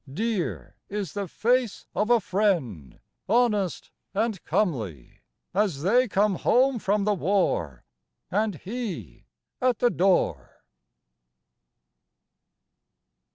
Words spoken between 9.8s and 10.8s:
door.